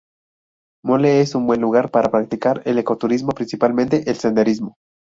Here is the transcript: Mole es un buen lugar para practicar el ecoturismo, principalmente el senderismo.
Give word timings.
Mole 0.83 1.21
es 1.21 1.35
un 1.35 1.45
buen 1.45 1.61
lugar 1.61 1.91
para 1.91 2.09
practicar 2.09 2.63
el 2.65 2.79
ecoturismo, 2.79 3.33
principalmente 3.33 4.09
el 4.09 4.15
senderismo. 4.17 4.77